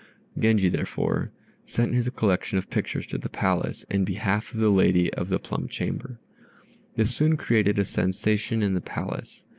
Genji, 0.39 0.67
therefore, 0.67 1.31
sent 1.63 1.93
his 1.93 2.09
collection 2.09 2.57
of 2.57 2.71
pictures 2.71 3.05
to 3.05 3.19
the 3.19 3.29
Palace 3.29 3.85
in 3.87 4.03
behalf 4.03 4.51
of 4.51 4.59
the 4.59 4.71
lady 4.71 5.13
of 5.13 5.29
the 5.29 5.37
plum 5.37 5.67
chamber. 5.67 6.19
This 6.95 7.13
soon 7.15 7.37
created 7.37 7.77
a 7.77 7.85
sensation 7.85 8.63
in 8.63 8.73
the 8.73 8.81
Palace. 8.81 9.45